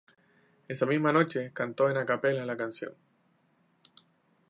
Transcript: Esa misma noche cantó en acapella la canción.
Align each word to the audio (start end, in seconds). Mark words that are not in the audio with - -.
Esa 0.67 0.87
misma 0.87 1.11
noche 1.13 1.51
cantó 1.53 1.87
en 1.87 1.97
acapella 1.97 2.43
la 2.43 2.57
canción. 2.57 2.95